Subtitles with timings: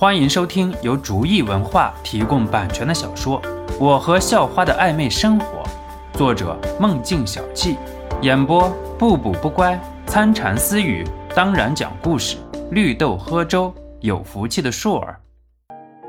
[0.00, 3.42] 欢迎收听由竹意文化提供版权的小说
[3.80, 5.64] 《我和校花的暧昧生活》，
[6.16, 7.76] 作者梦境小憩，
[8.22, 9.76] 演播不补不乖、
[10.06, 12.36] 参禅私语，当然讲故事，
[12.70, 15.18] 绿豆喝粥，有福气的硕儿，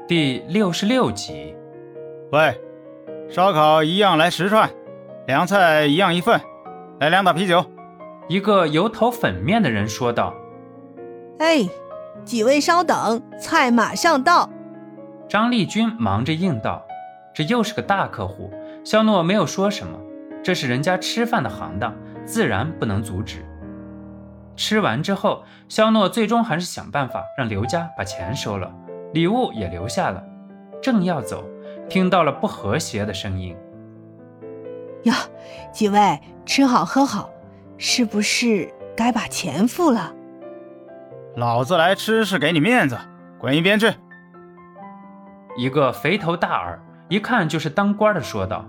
[0.07, 1.55] 第六十六集。
[2.31, 2.61] 喂，
[3.27, 4.69] 烧烤一样来十串，
[5.25, 6.39] 凉菜一样一份，
[6.99, 7.65] 来两打啤酒。
[8.27, 10.31] 一个油头粉面的人说道。
[11.39, 11.67] 哎，
[12.25, 14.49] 几位稍等，菜马上到。
[15.27, 16.85] 张丽君忙着应道
[17.33, 18.51] ：“这又是个大客户。”
[18.83, 19.99] 肖诺没有说什么，
[20.43, 21.93] 这是人家吃饭的行当，
[22.25, 23.45] 自然不能阻止。
[24.55, 28.71] 吃完之后，肖诺最终还是想办法让刘家把钱收了，
[29.13, 30.23] 礼物也留下了。
[30.81, 31.43] 正要走，
[31.89, 33.55] 听到了不和谐的声音
[35.03, 35.15] ：“呀，
[35.71, 37.29] 几位吃好喝好，
[37.77, 40.13] 是不是该把钱付了？”
[41.35, 42.97] 老子来吃是给你面子，
[43.37, 43.93] 滚一边去！
[45.55, 48.65] 一个肥头大耳，一看就是当官的说道：“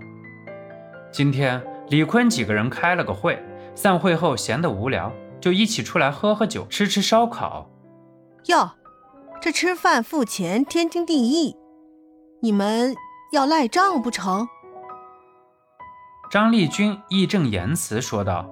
[1.11, 3.43] 今天李坤几个人开了个会，
[3.75, 7.69] 散会后闲得无聊，就一起出来喝喝酒，吃吃烧烤。
[8.45, 8.71] 哟，
[9.41, 11.55] 这吃饭付钱天经地义，
[12.41, 12.95] 你们
[13.31, 14.47] 要赖账不成？”
[16.29, 18.49] 张丽君义正言辞说道：“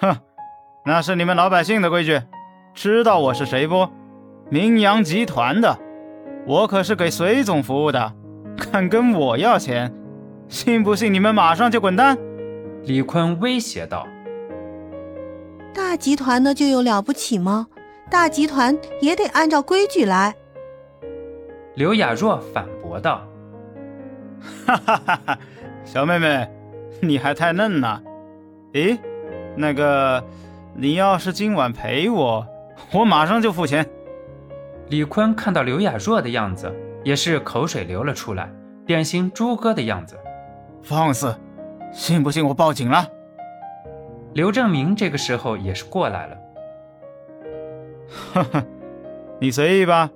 [0.00, 0.16] 哼，
[0.86, 2.22] 那是你们老百姓的规矩。”
[2.74, 3.88] 知道我是谁不？
[4.48, 5.78] 名扬集团的，
[6.46, 8.12] 我可是给隋总服务的。
[8.72, 9.92] 敢跟我要钱，
[10.48, 12.16] 信不信你们马上就滚蛋？
[12.84, 14.06] 李坤威胁道。
[15.72, 17.66] 大集团的就有了不起吗？
[18.10, 20.34] 大集团也得按照规矩来。
[21.74, 23.22] 刘雅若反驳道。
[24.66, 25.38] 哈哈哈哈，
[25.84, 26.48] 小妹妹，
[27.00, 28.02] 你还太嫩呢。
[28.72, 28.98] 咦，
[29.56, 30.22] 那个，
[30.74, 32.46] 你要是今晚陪我。
[32.92, 33.88] 我马上就付钱。
[34.88, 38.50] 李坤看到刘雅若的样子，也是口水流了出来，
[38.84, 40.18] 典型猪哥的样子。
[40.82, 41.34] 放肆！
[41.92, 43.06] 信不信我报警了？
[44.32, 46.36] 刘正明这个时候也是过来了。
[48.32, 48.64] 哈哈，
[49.40, 50.10] 你随意吧。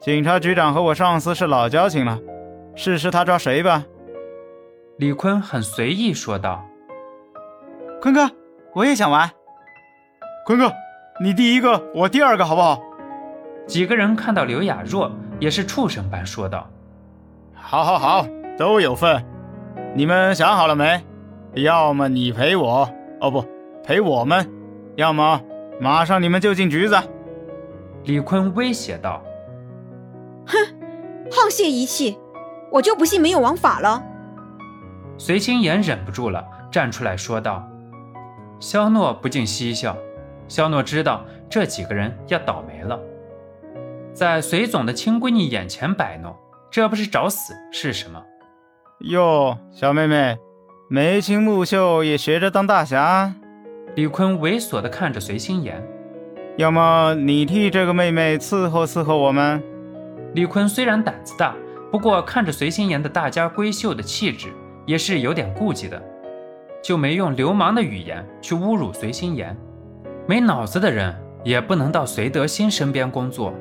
[0.00, 2.18] 警察局长和我上司是老交情了，
[2.74, 3.84] 试试他抓谁吧。
[4.98, 6.64] 李坤很随意说道
[8.02, 8.30] ：“坤哥，
[8.74, 9.30] 我也想玩。
[10.44, 10.72] 坤哥。”
[11.18, 12.82] 你第一个，我第二个，好不好？
[13.66, 15.10] 几个人看到刘雅若，
[15.40, 16.68] 也是畜生般说道
[17.56, 18.26] ：“好，好，好，
[18.58, 19.24] 都有份。
[19.94, 21.02] 你们想好了没？
[21.54, 22.86] 要么你陪我，
[23.18, 23.42] 哦不，
[23.82, 24.44] 陪我们；
[24.96, 25.40] 要么
[25.80, 26.96] 马上你们就进局子。”
[28.04, 29.22] 李坤威胁道
[30.46, 30.56] ：“哼，
[31.30, 32.18] 沆瀣一气，
[32.70, 34.02] 我就不信没有王法了。”
[35.16, 37.66] 隋青岩忍不住了，站出来说道
[38.60, 39.96] ：“肖诺不禁嬉笑。”
[40.48, 43.00] 肖诺知道这几个人要倒霉了，
[44.12, 46.34] 在隋总的亲闺女眼前摆弄，
[46.70, 48.22] 这不是找死是什么？
[49.00, 50.38] 哟，小妹妹，
[50.88, 53.34] 眉清目秀也学着当大侠？
[53.94, 55.82] 李坤猥琐地看着隋心言，
[56.56, 59.62] 要么你替这个妹妹伺候伺候我们？
[60.34, 61.54] 李坤虽然胆子大，
[61.90, 64.52] 不过看着隋心言的大家闺秀的气质，
[64.86, 66.00] 也是有点顾忌的，
[66.82, 69.56] 就没用流氓的语言去侮辱隋心言。
[70.26, 71.14] 没脑子的人
[71.44, 73.54] 也不能到隋德新身边工作。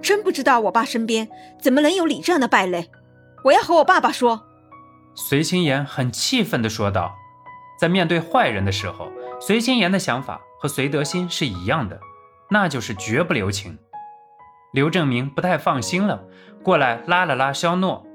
[0.00, 1.28] 真不知道我爸身边
[1.60, 2.90] 怎么能有你这样的败类，
[3.44, 4.42] 我要和我爸爸说。
[5.14, 7.14] 隋心言很气愤地说道。
[7.78, 9.10] 在面对坏人的时候，
[9.40, 11.98] 隋心言的想法和隋德新是一样的，
[12.48, 13.76] 那就是绝不留情。
[14.72, 16.22] 刘正明不太放心了，
[16.62, 18.06] 过来拉了拉肖诺。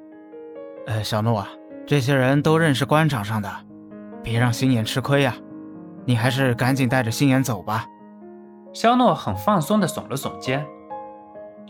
[0.86, 1.50] 呃，小诺啊，
[1.86, 3.52] 这些人都认识官场上的，
[4.24, 5.36] 别让心言吃亏呀。
[6.08, 7.86] 你还是赶紧带着心妍走吧。
[8.74, 10.66] 肖诺很放松地耸了耸肩。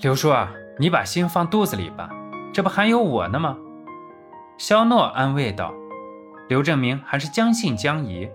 [0.03, 2.08] 刘叔啊，你把心放肚子里吧，
[2.53, 3.58] 这不还有我呢吗？
[4.59, 5.74] 肖诺安慰道。
[6.48, 8.30] 刘正明还是将信将疑。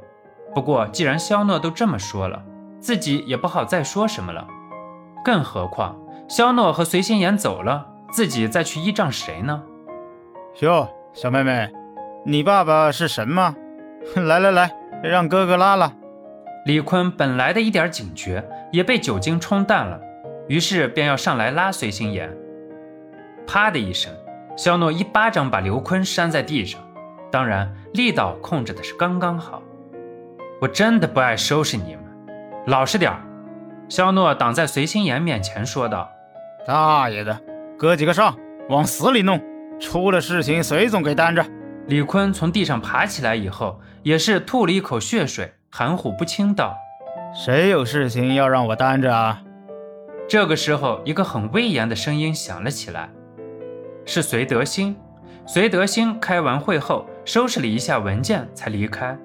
[0.53, 2.43] 不过既然肖诺都这么说了，
[2.81, 4.45] 自己也不好再说什么了。
[5.25, 5.97] 更何况
[6.29, 9.63] 肖诺和随心妍走了，自己再去依仗谁呢？
[10.61, 11.71] 哟，小妹妹，
[12.27, 13.55] 你爸爸是神吗？
[14.17, 14.82] 来 来来。
[15.11, 15.93] 让哥哥拉了。
[16.65, 20.01] 李坤本来的一点警觉也被酒精冲淡了，
[20.49, 22.33] 于是便要上来拉随心言。
[23.47, 24.13] 啪的一声，
[24.57, 26.81] 肖诺一巴掌把刘坤扇在地上，
[27.31, 29.61] 当然力道控制的是刚刚好。
[30.61, 32.05] 我真的不爱收拾你们，
[32.67, 33.21] 老实点儿。
[33.89, 36.09] 肖诺挡在随心言面前说道
[36.65, 37.37] ：“大爷的，
[37.77, 38.37] 哥几个上，
[38.69, 39.43] 往死里弄，
[39.81, 41.45] 出了事情随总给担着。”
[41.89, 46.77] 李坤从地上爬起来以后，也是吐了一口血水，含糊不清道
[47.35, 49.43] ：“谁有事情要让我担着啊？”
[50.29, 53.11] 这个时候，一个很威严的声音响了起来，
[54.07, 54.97] 是隋德兴。
[55.45, 59.19] 隋德兴开完会后，收拾了一下文件才离开。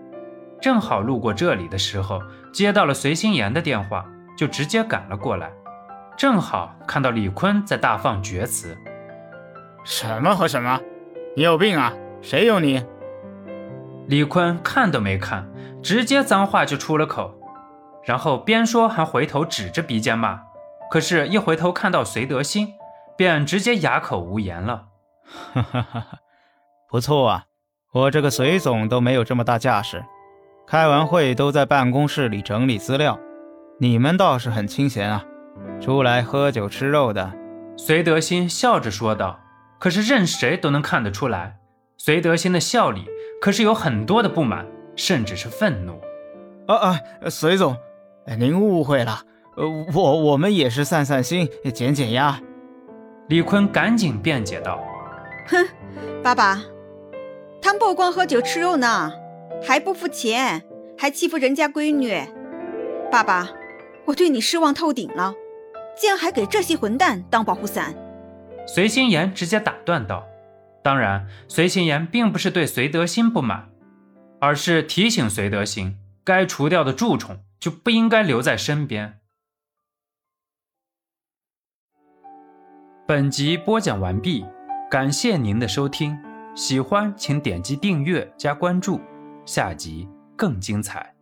[0.59, 2.19] 正好路过这里的时候，
[2.51, 4.03] 接到了隋心言的电话，
[4.35, 5.51] 就直接赶了过来。
[6.17, 8.75] 正好看到李坤在大放厥词
[9.85, 10.81] ：“什么和什么？
[11.35, 11.93] 你有病啊？
[12.21, 12.83] 谁有你？”
[14.07, 15.49] 李坤看都没看，
[15.81, 17.33] 直接脏话就出了口，
[18.05, 20.41] 然后边说还回头指着鼻尖骂。
[20.89, 22.69] 可是，一回头看到隋德兴，
[23.17, 24.85] 便直接哑口无言了。
[25.53, 26.19] 哈哈哈哈
[26.89, 27.45] 不错啊，
[27.91, 30.05] 我这个隋总都没有这么大架势。
[30.65, 33.19] 开完会都在办公室里整理资料，
[33.79, 35.25] 你们倒是很清闲啊，
[35.81, 37.33] 出来喝酒吃肉的。
[37.75, 39.39] 隋德兴笑着说道。
[39.79, 41.57] 可是任谁都能看得出来，
[41.97, 43.05] 隋德兴的笑里
[43.41, 44.65] 可是有很多的不满，
[44.95, 45.99] 甚至是愤怒。
[46.67, 47.75] 啊啊，隋总，
[48.37, 49.21] 您误会了，
[49.55, 52.39] 呃，我我们也是散散心，减减压。
[53.29, 54.79] 李坤赶紧辩解道
[55.47, 55.67] ：“哼，
[56.23, 56.61] 爸爸，
[57.61, 59.11] 他们不光喝酒吃肉呢。”
[59.65, 60.61] 还不付钱，
[60.99, 62.21] 还欺负人家闺女，
[63.11, 63.49] 爸爸，
[64.05, 65.33] 我对你失望透顶了，
[65.99, 67.95] 竟然还给这些混蛋当保护伞。
[68.67, 70.23] 隋心言直接打断道
[70.87, 73.69] ：“当然，隋心言并不是对隋德兴不满，
[74.39, 79.19] 而是提醒隋德兴，该除掉的蛀虫就不应该留在身边。”
[83.05, 84.45] 本集播讲完毕，
[84.89, 86.17] 感谢您的收听，
[86.55, 89.01] 喜欢请点击订阅加关注。
[89.45, 90.07] 下集
[90.37, 91.16] 更精彩。